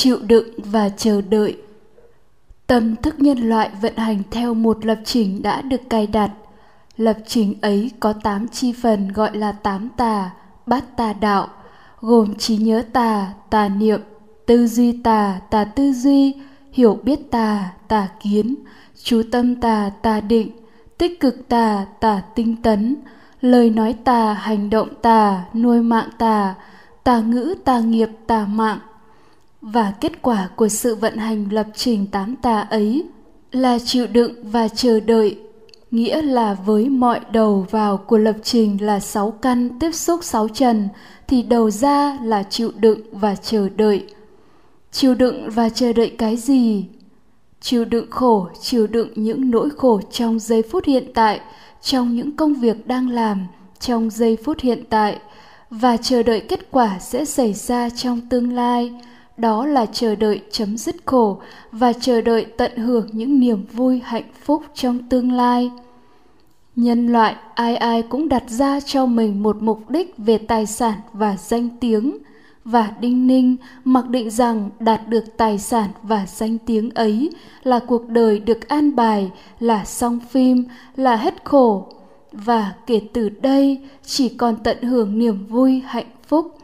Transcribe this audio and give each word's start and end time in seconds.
chịu 0.00 0.18
đựng 0.26 0.48
và 0.56 0.88
chờ 0.88 1.20
đợi. 1.20 1.56
Tâm 2.66 2.96
thức 2.96 3.20
nhân 3.20 3.38
loại 3.38 3.70
vận 3.80 3.96
hành 3.96 4.22
theo 4.30 4.54
một 4.54 4.86
lập 4.86 4.98
trình 5.04 5.42
đã 5.42 5.62
được 5.62 5.80
cài 5.90 6.06
đặt. 6.06 6.30
Lập 6.96 7.16
trình 7.26 7.54
ấy 7.60 7.90
có 8.00 8.12
tám 8.12 8.48
chi 8.48 8.74
phần 8.82 9.08
gọi 9.12 9.36
là 9.36 9.52
tám 9.52 9.88
tà, 9.96 10.30
bát 10.66 10.96
tà 10.96 11.12
đạo, 11.12 11.48
gồm 12.00 12.34
trí 12.34 12.56
nhớ 12.56 12.82
tà 12.92 13.32
tà 13.50 13.68
niệm, 13.68 14.00
tư 14.46 14.66
duy 14.66 15.02
tà 15.02 15.40
tà 15.50 15.64
tư 15.64 15.92
duy, 15.92 16.34
hiểu 16.72 16.98
biết 17.02 17.30
tà 17.30 17.70
tà 17.88 18.08
kiến, 18.20 18.54
chú 19.02 19.22
tâm 19.32 19.60
tà 19.60 19.90
tà 20.02 20.20
định, 20.20 20.50
tích 20.98 21.20
cực 21.20 21.48
tà 21.48 21.86
tà 22.00 22.22
tinh 22.34 22.56
tấn, 22.62 22.96
lời 23.40 23.70
nói 23.70 23.94
tà, 24.04 24.32
hành 24.32 24.70
động 24.70 24.88
tà, 25.02 25.44
nuôi 25.54 25.82
mạng 25.82 26.08
tà 26.18 26.54
tà 27.04 27.20
ngữ, 27.20 27.54
tà 27.64 27.80
nghiệp, 27.80 28.08
tà 28.26 28.46
mạng 28.46 28.78
và 29.60 29.92
kết 30.00 30.22
quả 30.22 30.48
của 30.56 30.68
sự 30.68 30.94
vận 30.94 31.16
hành 31.16 31.52
lập 31.52 31.66
trình 31.74 32.06
tám 32.06 32.36
tà 32.36 32.60
ấy 32.60 33.04
là 33.52 33.78
chịu 33.78 34.06
đựng 34.06 34.34
và 34.42 34.68
chờ 34.68 35.00
đợi, 35.00 35.38
nghĩa 35.90 36.22
là 36.22 36.54
với 36.54 36.88
mọi 36.88 37.20
đầu 37.32 37.66
vào 37.70 37.96
của 37.96 38.18
lập 38.18 38.36
trình 38.42 38.78
là 38.80 39.00
sáu 39.00 39.30
căn 39.30 39.78
tiếp 39.80 39.90
xúc 39.92 40.24
sáu 40.24 40.48
trần, 40.48 40.88
thì 41.28 41.42
đầu 41.42 41.70
ra 41.70 42.18
là 42.22 42.42
chịu 42.42 42.72
đựng 42.76 43.00
và 43.12 43.34
chờ 43.34 43.68
đợi. 43.76 44.06
Chịu 44.92 45.14
đựng 45.14 45.50
và 45.50 45.68
chờ 45.68 45.92
đợi 45.92 46.14
cái 46.18 46.36
gì? 46.36 46.84
Chịu 47.60 47.84
đựng 47.84 48.10
khổ, 48.10 48.48
chịu 48.60 48.86
đựng 48.86 49.08
những 49.14 49.50
nỗi 49.50 49.70
khổ 49.70 50.00
trong 50.10 50.38
giây 50.38 50.62
phút 50.62 50.84
hiện 50.84 51.10
tại, 51.14 51.40
trong 51.82 52.16
những 52.16 52.36
công 52.36 52.54
việc 52.54 52.86
đang 52.86 53.08
làm 53.08 53.46
trong 53.80 54.10
giây 54.10 54.36
phút 54.44 54.60
hiện 54.60 54.84
tại. 54.90 55.18
Và 55.70 55.96
chờ 55.96 56.22
đợi 56.22 56.40
kết 56.40 56.70
quả 56.70 56.98
sẽ 56.98 57.24
xảy 57.24 57.52
ra 57.52 57.90
trong 57.90 58.20
tương 58.28 58.52
lai 58.52 58.92
đó 59.40 59.66
là 59.66 59.86
chờ 59.86 60.14
đợi 60.14 60.40
chấm 60.50 60.76
dứt 60.76 60.96
khổ 61.04 61.40
và 61.72 61.92
chờ 61.92 62.20
đợi 62.20 62.46
tận 62.56 62.76
hưởng 62.76 63.08
những 63.12 63.40
niềm 63.40 63.66
vui 63.72 64.00
hạnh 64.04 64.30
phúc 64.44 64.62
trong 64.74 65.08
tương 65.08 65.32
lai. 65.32 65.70
Nhân 66.76 67.06
loại, 67.06 67.36
ai 67.54 67.76
ai 67.76 68.02
cũng 68.02 68.28
đặt 68.28 68.44
ra 68.48 68.80
cho 68.80 69.06
mình 69.06 69.42
một 69.42 69.56
mục 69.60 69.90
đích 69.90 70.14
về 70.18 70.38
tài 70.38 70.66
sản 70.66 71.00
và 71.12 71.36
danh 71.36 71.68
tiếng 71.80 72.18
và 72.64 72.92
đinh 73.00 73.26
ninh, 73.26 73.56
mặc 73.84 74.08
định 74.08 74.30
rằng 74.30 74.70
đạt 74.80 75.08
được 75.08 75.24
tài 75.36 75.58
sản 75.58 75.88
và 76.02 76.26
danh 76.26 76.58
tiếng 76.58 76.90
ấy 76.90 77.30
là 77.62 77.78
cuộc 77.78 78.08
đời 78.08 78.40
được 78.40 78.68
an 78.68 78.96
bài, 78.96 79.30
là 79.60 79.84
xong 79.84 80.20
phim, 80.30 80.64
là 80.96 81.16
hết 81.16 81.44
khổ. 81.44 81.86
Và 82.32 82.74
kể 82.86 83.00
từ 83.12 83.28
đây, 83.28 83.80
chỉ 84.04 84.28
còn 84.28 84.56
tận 84.56 84.82
hưởng 84.82 85.18
niềm 85.18 85.46
vui 85.46 85.82
hạnh 85.86 86.10
phúc 86.26 86.59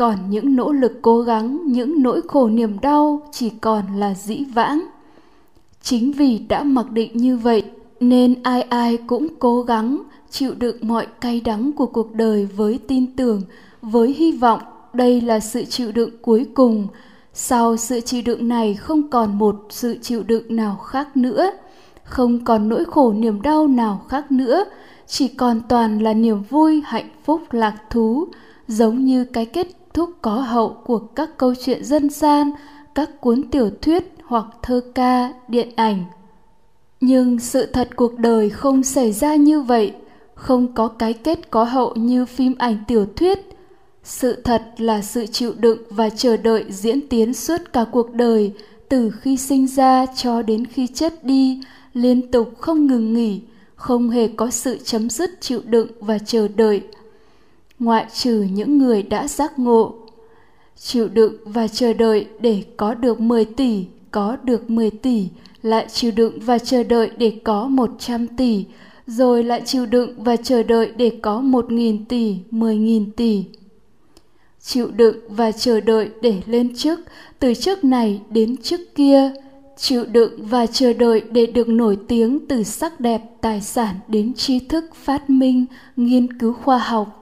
còn 0.00 0.30
những 0.30 0.56
nỗ 0.56 0.72
lực 0.72 0.92
cố 1.02 1.22
gắng, 1.22 1.60
những 1.66 2.02
nỗi 2.02 2.20
khổ 2.28 2.48
niềm 2.48 2.80
đau 2.80 3.22
chỉ 3.32 3.50
còn 3.50 3.84
là 3.96 4.14
dĩ 4.14 4.44
vãng. 4.54 4.84
Chính 5.82 6.12
vì 6.12 6.38
đã 6.38 6.62
mặc 6.62 6.90
định 6.90 7.16
như 7.16 7.36
vậy, 7.36 7.64
nên 8.00 8.42
ai 8.42 8.62
ai 8.62 8.96
cũng 8.96 9.26
cố 9.38 9.62
gắng 9.62 10.02
chịu 10.30 10.54
đựng 10.58 10.76
mọi 10.80 11.06
cay 11.20 11.40
đắng 11.40 11.72
của 11.72 11.86
cuộc 11.86 12.14
đời 12.14 12.48
với 12.56 12.78
tin 12.88 13.16
tưởng, 13.16 13.42
với 13.82 14.12
hy 14.12 14.32
vọng 14.32 14.60
đây 14.92 15.20
là 15.20 15.40
sự 15.40 15.64
chịu 15.64 15.92
đựng 15.92 16.10
cuối 16.22 16.46
cùng. 16.54 16.86
Sau 17.34 17.76
sự 17.76 18.00
chịu 18.00 18.22
đựng 18.24 18.48
này 18.48 18.74
không 18.74 19.10
còn 19.10 19.38
một 19.38 19.66
sự 19.70 19.98
chịu 20.02 20.22
đựng 20.22 20.56
nào 20.56 20.76
khác 20.76 21.16
nữa, 21.16 21.50
không 22.04 22.44
còn 22.44 22.68
nỗi 22.68 22.84
khổ 22.84 23.12
niềm 23.12 23.42
đau 23.42 23.66
nào 23.66 24.04
khác 24.08 24.32
nữa, 24.32 24.64
chỉ 25.06 25.28
còn 25.28 25.60
toàn 25.68 25.98
là 25.98 26.14
niềm 26.14 26.42
vui, 26.42 26.82
hạnh 26.84 27.10
phúc, 27.24 27.42
lạc 27.50 27.74
thú, 27.90 28.28
giống 28.68 29.04
như 29.04 29.24
cái 29.24 29.46
kết 29.46 29.79
thúc 29.94 30.10
có 30.22 30.34
hậu 30.34 30.76
của 30.84 30.98
các 30.98 31.38
câu 31.38 31.54
chuyện 31.64 31.84
dân 31.84 32.10
gian, 32.10 32.50
các 32.94 33.20
cuốn 33.20 33.42
tiểu 33.50 33.70
thuyết 33.82 34.14
hoặc 34.24 34.44
thơ 34.62 34.80
ca, 34.94 35.32
điện 35.48 35.68
ảnh. 35.76 36.04
Nhưng 37.00 37.38
sự 37.38 37.66
thật 37.66 37.88
cuộc 37.96 38.18
đời 38.18 38.50
không 38.50 38.82
xảy 38.82 39.12
ra 39.12 39.34
như 39.34 39.60
vậy, 39.60 39.92
không 40.34 40.74
có 40.74 40.88
cái 40.88 41.12
kết 41.12 41.50
có 41.50 41.64
hậu 41.64 41.94
như 41.94 42.26
phim 42.26 42.54
ảnh 42.58 42.78
tiểu 42.86 43.06
thuyết. 43.16 43.38
Sự 44.04 44.42
thật 44.42 44.62
là 44.78 45.02
sự 45.02 45.26
chịu 45.26 45.52
đựng 45.58 45.78
và 45.90 46.10
chờ 46.10 46.36
đợi 46.36 46.64
diễn 46.68 47.08
tiến 47.08 47.34
suốt 47.34 47.60
cả 47.72 47.84
cuộc 47.92 48.14
đời, 48.14 48.52
từ 48.88 49.10
khi 49.10 49.36
sinh 49.36 49.66
ra 49.66 50.06
cho 50.16 50.42
đến 50.42 50.64
khi 50.64 50.86
chết 50.86 51.24
đi, 51.24 51.60
liên 51.92 52.30
tục 52.30 52.52
không 52.58 52.86
ngừng 52.86 53.14
nghỉ, 53.14 53.40
không 53.74 54.10
hề 54.10 54.28
có 54.28 54.50
sự 54.50 54.78
chấm 54.84 55.10
dứt 55.10 55.30
chịu 55.40 55.60
đựng 55.64 55.88
và 56.00 56.18
chờ 56.18 56.48
đợi 56.48 56.82
ngoại 57.80 58.06
trừ 58.14 58.46
những 58.52 58.78
người 58.78 59.02
đã 59.02 59.28
giác 59.28 59.58
ngộ. 59.58 59.94
Chịu 60.76 61.08
đựng 61.08 61.34
và 61.44 61.68
chờ 61.68 61.92
đợi 61.92 62.26
để 62.40 62.62
có 62.76 62.94
được 62.94 63.20
10 63.20 63.44
tỷ, 63.44 63.84
có 64.10 64.36
được 64.42 64.70
10 64.70 64.90
tỷ, 64.90 65.28
lại 65.62 65.86
chịu 65.92 66.10
đựng 66.10 66.38
và 66.40 66.58
chờ 66.58 66.82
đợi 66.82 67.10
để 67.18 67.40
có 67.44 67.68
100 67.68 68.26
tỷ, 68.26 68.64
rồi 69.06 69.44
lại 69.44 69.62
chịu 69.64 69.86
đựng 69.86 70.24
và 70.24 70.36
chờ 70.36 70.62
đợi 70.62 70.92
để 70.96 71.18
có 71.22 71.40
1.000 71.40 72.04
tỷ, 72.08 72.36
10.000 72.50 73.06
tỷ. 73.16 73.44
Chịu 74.60 74.90
đựng 74.90 75.16
và 75.28 75.52
chờ 75.52 75.80
đợi 75.80 76.10
để 76.22 76.40
lên 76.46 76.76
chức 76.76 77.00
từ 77.38 77.54
chức 77.54 77.84
này 77.84 78.20
đến 78.30 78.56
chức 78.56 78.80
kia. 78.94 79.32
Chịu 79.76 80.04
đựng 80.04 80.46
và 80.46 80.66
chờ 80.66 80.92
đợi 80.92 81.22
để 81.30 81.46
được 81.46 81.68
nổi 81.68 81.98
tiếng 82.08 82.46
từ 82.48 82.62
sắc 82.62 83.00
đẹp 83.00 83.22
tài 83.40 83.60
sản 83.60 83.94
đến 84.08 84.34
tri 84.34 84.58
thức 84.58 84.84
phát 84.94 85.30
minh 85.30 85.66
nghiên 85.96 86.38
cứu 86.38 86.52
khoa 86.52 86.78
học 86.78 87.19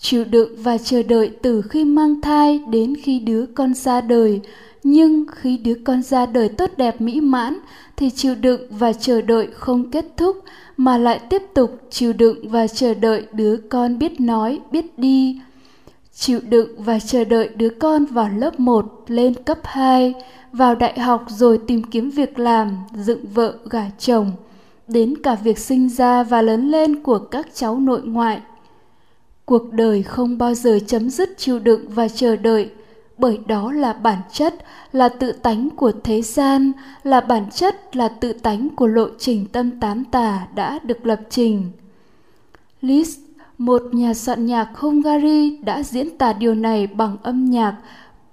chịu 0.00 0.24
đựng 0.24 0.62
và 0.62 0.78
chờ 0.78 1.02
đợi 1.02 1.30
từ 1.42 1.62
khi 1.62 1.84
mang 1.84 2.20
thai 2.20 2.60
đến 2.70 2.94
khi 3.02 3.20
đứa 3.20 3.46
con 3.46 3.74
ra 3.74 4.00
đời 4.00 4.40
nhưng 4.82 5.24
khi 5.32 5.56
đứa 5.56 5.74
con 5.84 6.02
ra 6.02 6.26
đời 6.26 6.48
tốt 6.48 6.70
đẹp 6.76 7.00
mỹ 7.00 7.20
mãn 7.20 7.58
thì 7.96 8.10
chịu 8.10 8.34
đựng 8.34 8.60
và 8.70 8.92
chờ 8.92 9.20
đợi 9.20 9.48
không 9.52 9.90
kết 9.90 10.04
thúc 10.16 10.44
mà 10.76 10.98
lại 10.98 11.20
tiếp 11.30 11.42
tục 11.54 11.80
chịu 11.90 12.12
đựng 12.12 12.48
và 12.48 12.66
chờ 12.66 12.94
đợi 12.94 13.26
đứa 13.32 13.56
con 13.56 13.98
biết 13.98 14.20
nói 14.20 14.60
biết 14.70 14.98
đi 14.98 15.40
chịu 16.18 16.40
đựng 16.48 16.82
và 16.82 16.98
chờ 17.00 17.24
đợi 17.24 17.48
đứa 17.48 17.68
con 17.68 18.04
vào 18.04 18.28
lớp 18.28 18.60
1 18.60 19.04
lên 19.06 19.34
cấp 19.34 19.58
2, 19.64 20.14
vào 20.52 20.74
đại 20.74 21.00
học 21.00 21.24
rồi 21.28 21.60
tìm 21.66 21.82
kiếm 21.82 22.10
việc 22.10 22.38
làm, 22.38 22.76
dựng 22.94 23.24
vợ 23.34 23.54
gả 23.70 23.84
chồng, 23.98 24.32
đến 24.88 25.14
cả 25.22 25.34
việc 25.34 25.58
sinh 25.58 25.88
ra 25.88 26.22
và 26.22 26.42
lớn 26.42 26.68
lên 26.68 27.02
của 27.02 27.18
các 27.18 27.46
cháu 27.54 27.80
nội 27.80 28.02
ngoại. 28.04 28.40
Cuộc 29.48 29.72
đời 29.72 30.02
không 30.02 30.38
bao 30.38 30.54
giờ 30.54 30.78
chấm 30.86 31.10
dứt 31.10 31.38
chịu 31.38 31.58
đựng 31.58 31.88
và 31.88 32.08
chờ 32.08 32.36
đợi, 32.36 32.70
bởi 33.18 33.38
đó 33.46 33.72
là 33.72 33.92
bản 33.92 34.18
chất, 34.32 34.54
là 34.92 35.08
tự 35.08 35.32
tánh 35.32 35.70
của 35.70 35.92
thế 36.04 36.22
gian, 36.22 36.72
là 37.02 37.20
bản 37.20 37.50
chất, 37.50 37.96
là 37.96 38.08
tự 38.08 38.32
tánh 38.32 38.68
của 38.76 38.86
lộ 38.86 39.08
trình 39.18 39.46
tâm 39.52 39.80
tám 39.80 40.04
tà 40.04 40.46
đã 40.54 40.78
được 40.84 41.06
lập 41.06 41.20
trình. 41.30 41.70
Liszt 42.82 43.18
một 43.58 43.82
nhà 43.92 44.14
soạn 44.14 44.46
nhạc 44.46 44.68
Hungary 44.74 45.56
đã 45.56 45.82
diễn 45.82 46.18
tả 46.18 46.32
điều 46.32 46.54
này 46.54 46.86
bằng 46.86 47.16
âm 47.22 47.44
nhạc 47.44 47.76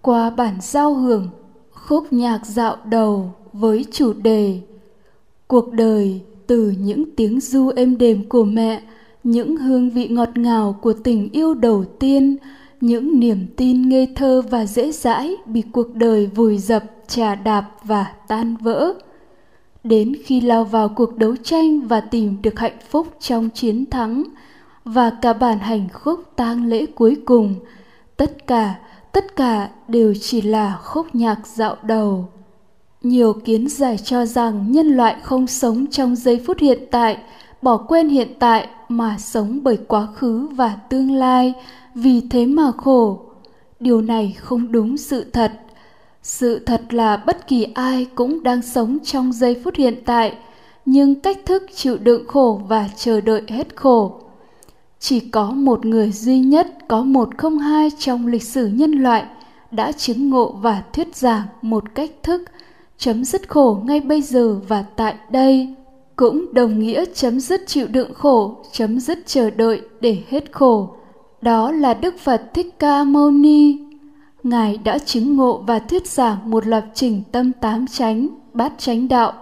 qua 0.01 0.29
bản 0.29 0.57
giao 0.61 0.93
hưởng 0.93 1.29
khúc 1.71 2.13
nhạc 2.13 2.45
dạo 2.45 2.77
đầu 2.85 3.33
với 3.53 3.85
chủ 3.91 4.13
đề 4.13 4.59
Cuộc 5.47 5.73
đời 5.73 6.21
từ 6.47 6.73
những 6.79 7.15
tiếng 7.15 7.39
du 7.39 7.71
êm 7.75 7.97
đềm 7.97 8.29
của 8.29 8.43
mẹ, 8.43 8.81
những 9.25 9.58
hương 9.58 9.90
vị 9.90 10.08
ngọt 10.08 10.38
ngào 10.38 10.80
của 10.81 10.94
tình 10.94 11.30
yêu 11.31 11.53
đầu 11.53 11.86
tiên, 12.00 12.38
những 12.81 13.19
niềm 13.19 13.47
tin 13.58 13.90
ngây 13.90 14.08
thơ 14.16 14.41
và 14.50 14.66
dễ 14.66 14.91
dãi 14.91 15.36
bị 15.46 15.63
cuộc 15.72 15.96
đời 15.96 16.28
vùi 16.28 16.58
dập, 16.58 16.84
trà 17.08 17.36
đạp 17.36 17.72
và 17.84 18.13
tan 18.28 18.56
vỡ. 18.56 18.94
Đến 19.84 20.13
khi 20.25 20.41
lao 20.41 20.63
vào 20.63 20.90
cuộc 20.90 21.18
đấu 21.18 21.36
tranh 21.44 21.88
và 21.88 22.02
tìm 22.02 22.41
được 22.41 22.59
hạnh 22.59 22.78
phúc 22.90 23.08
trong 23.19 23.50
chiến 23.50 23.86
thắng– 23.86 24.24
và 24.86 25.09
cả 25.22 25.34
bản 25.34 25.59
hành 25.59 25.88
khúc 25.94 26.19
tang 26.36 26.66
lễ 26.66 26.86
cuối 26.86 27.18
cùng 27.25 27.56
tất 28.18 28.47
cả 28.47 28.75
tất 29.12 29.36
cả 29.36 29.69
đều 29.88 30.13
chỉ 30.22 30.42
là 30.42 30.78
khúc 30.84 31.16
nhạc 31.16 31.47
dạo 31.47 31.75
đầu 31.84 32.30
nhiều 33.04 33.33
kiến 33.33 33.69
giải 33.69 33.98
cho 33.98 34.25
rằng 34.25 34.71
nhân 34.71 34.88
loại 34.88 35.16
không 35.24 35.48
sống 35.48 35.86
trong 35.92 36.16
giây 36.16 36.44
phút 36.45 36.60
hiện 36.60 36.80
tại 36.92 37.18
bỏ 37.62 37.78
quên 37.78 38.10
hiện 38.10 38.28
tại 38.39 38.68
mà 38.89 39.17
sống 39.19 39.59
bởi 39.63 39.77
quá 39.87 40.07
khứ 40.15 40.47
và 40.47 40.75
tương 40.89 41.15
lai. 41.15 41.53
Vì 41.95 42.21
thế 42.29 42.45
mà 42.45 42.71
khổ. 42.77 43.19
Điều 43.79 44.01
này 44.01 44.35
không 44.39 44.71
đúng 44.71 44.97
sự 44.97 45.23
thật. 45.23 45.51
Sự 46.23 46.59
thật 46.59 46.93
là 46.93 47.17
bất 47.17 47.47
kỳ 47.47 47.63
ai 47.73 48.07
cũng 48.15 48.43
đang 48.43 48.61
sống 48.61 48.97
trong 49.03 49.33
giây 49.33 49.61
phút 49.63 49.75
hiện 49.75 49.95
tại, 50.05 50.35
nhưng 50.85 51.15
cách 51.15 51.37
thức 51.45 51.63
chịu 51.75 51.97
đựng 51.97 52.27
khổ 52.27 52.61
và 52.67 52.89
chờ 52.97 53.21
đợi 53.21 53.41
hết 53.47 53.75
khổ. 53.75 54.19
Chỉ 54.99 55.19
có 55.19 55.51
một 55.51 55.85
người 55.85 56.11
duy 56.11 56.39
nhất, 56.39 56.67
có 56.87 57.03
một 57.03 57.37
không 57.37 57.59
hai 57.59 57.89
trong 57.99 58.27
lịch 58.27 58.43
sử 58.43 58.67
nhân 58.67 58.91
loại 58.91 59.23
đã 59.71 59.91
chứng 59.91 60.29
ngộ 60.29 60.51
và 60.51 60.83
thuyết 60.93 61.15
giảng 61.15 61.43
một 61.61 61.83
cách 61.95 62.11
thức 62.23 62.41
chấm 62.97 63.25
dứt 63.25 63.49
khổ 63.49 63.81
ngay 63.83 63.99
bây 63.99 64.21
giờ 64.21 64.59
và 64.67 64.85
tại 64.95 65.15
đây 65.29 65.75
cũng 66.15 66.53
đồng 66.53 66.79
nghĩa 66.79 67.06
chấm 67.13 67.39
dứt 67.39 67.62
chịu 67.67 67.88
đựng 67.88 68.13
khổ 68.13 68.57
chấm 68.71 69.00
dứt 69.00 69.19
chờ 69.25 69.50
đợi 69.50 69.81
để 70.01 70.17
hết 70.29 70.51
khổ. 70.51 70.89
Đó 71.41 71.71
là 71.71 71.94
đức 71.94 72.15
phật 72.19 72.41
thích 72.53 72.79
ca 72.79 73.03
mâu 73.03 73.31
ni. 73.31 73.77
Ngài 74.44 74.77
đã 74.77 74.97
chứng 74.97 75.35
ngộ 75.35 75.63
và 75.67 75.79
thuyết 75.79 76.07
giảng 76.07 76.51
một 76.51 76.67
lập 76.67 76.85
trình 76.94 77.21
tâm 77.31 77.51
tám 77.62 77.88
chánh, 77.88 78.27
bát 78.53 78.73
chánh 78.77 79.07
đạo, 79.07 79.33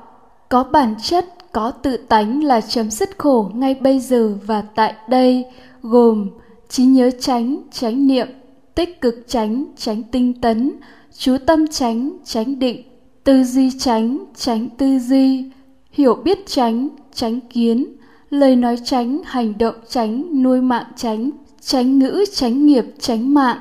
có 0.49 0.63
bản 0.63 0.95
chất, 1.03 1.25
có 1.51 1.71
tự 1.71 1.97
tánh 1.97 2.43
là 2.43 2.61
chấm 2.61 2.91
dứt 2.91 3.17
khổ 3.17 3.51
ngay 3.53 3.73
bây 3.73 3.99
giờ 3.99 4.37
và 4.45 4.61
tại 4.61 4.93
đây, 5.09 5.45
gồm 5.81 6.29
trí 6.69 6.85
nhớ 6.85 7.11
chánh, 7.19 7.57
chánh 7.71 8.07
niệm, 8.07 8.27
tích 8.75 9.01
cực 9.01 9.15
chánh, 9.27 9.65
chánh 9.77 10.03
tinh 10.03 10.41
tấn, 10.41 10.71
chú 11.17 11.37
tâm 11.45 11.67
chánh, 11.67 12.17
chánh 12.25 12.59
định, 12.59 12.83
tư 13.23 13.43
duy 13.43 13.79
chánh, 13.79 14.25
chánh 14.35 14.69
tư 14.77 14.99
duy, 14.99 15.51
hiểu 15.93 16.15
biết 16.15 16.39
tránh 16.47 16.89
tránh 17.13 17.39
kiến, 17.41 17.85
lời 18.29 18.55
nói 18.55 18.77
tránh 18.83 19.21
hành 19.25 19.57
động 19.57 19.75
tránh 19.89 20.43
nuôi 20.43 20.61
mạng 20.61 20.85
tránh 20.95 21.31
tránh 21.61 21.99
ngữ, 21.99 22.25
tránh 22.33 22.65
nghiệp, 22.65 22.85
tránh 22.99 23.33
mạng. 23.33 23.57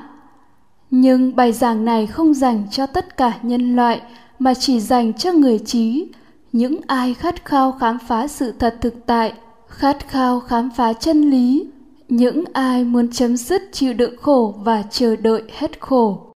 Nhưng 0.89 1.35
bài 1.35 1.53
giảng 1.53 1.85
này 1.85 2.07
không 2.07 2.33
dành 2.33 2.63
cho 2.71 2.85
tất 2.85 3.17
cả 3.17 3.33
nhân 3.41 3.75
loại 3.75 4.01
mà 4.39 4.53
chỉ 4.53 4.79
dành 4.79 5.13
cho 5.13 5.31
người 5.31 5.59
trí, 5.59 6.07
những 6.51 6.79
ai 6.87 7.13
khát 7.13 7.45
khao 7.45 7.71
khám 7.71 7.97
phá 8.07 8.27
sự 8.27 8.53
thật 8.59 8.77
thực 8.81 9.05
tại, 9.05 9.33
khát 9.67 10.07
khao 10.07 10.39
khám 10.39 10.69
phá 10.75 10.93
chân 10.93 11.29
lý, 11.29 11.67
những 12.09 12.43
ai 12.53 12.83
muốn 12.83 13.11
chấm 13.11 13.37
dứt 13.37 13.61
chịu 13.71 13.93
đựng 13.93 14.17
khổ 14.17 14.55
và 14.57 14.83
chờ 14.91 15.15
đợi 15.15 15.43
hết 15.57 15.79
khổ. 15.79 16.27